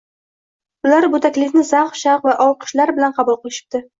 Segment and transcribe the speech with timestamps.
[0.87, 3.87] Ular bu taklifni zavq-shavq va olqish¬lar bilan qabul qilishibdi